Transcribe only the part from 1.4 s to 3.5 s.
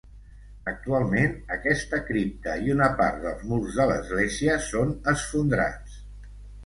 aquesta cripta i una part dels